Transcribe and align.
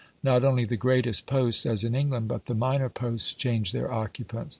Not 0.23 0.43
only 0.43 0.65
the 0.65 0.77
greatest 0.77 1.27
posts, 1.27 1.63
as 1.63 1.83
in 1.83 1.93
England, 1.93 2.27
but 2.27 2.47
the 2.47 2.55
minor 2.55 2.89
posts 2.89 3.35
change 3.35 3.71
their 3.71 3.93
occupants. 3.93 4.49